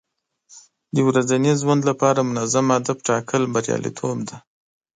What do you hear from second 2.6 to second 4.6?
هدف ټاکل بریالیتوب دی.